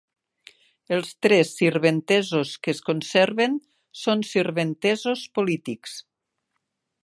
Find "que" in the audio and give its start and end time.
2.65-2.73